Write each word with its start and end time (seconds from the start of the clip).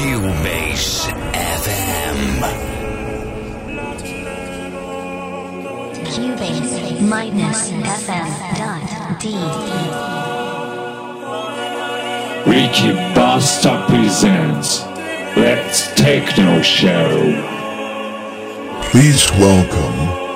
Cuebase 0.00 1.12
FM. 1.34 2.40
Cuebase 6.08 7.00
minus 7.02 7.68
FM 7.68 8.30
dot 8.56 9.20
D. 9.20 9.36
Ricky 12.48 12.92
Basta 13.14 13.84
presents 13.88 14.86
Let's 15.36 15.94
Techno 15.96 16.62
Show. 16.62 17.36
Please 18.90 19.30
welcome 19.32 20.29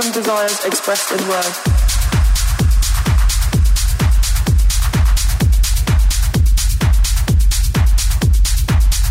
seven 0.00 0.12
desires 0.12 0.64
expressed 0.64 1.10
in 1.10 1.18
words. 1.28 1.58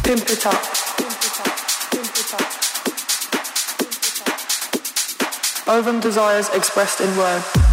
Pimp 0.04 0.30
it 0.30 0.46
up. 0.46 0.64
Ovum 5.68 6.00
desires 6.00 6.50
expressed 6.54 7.02
in 7.02 7.18
words. 7.18 7.67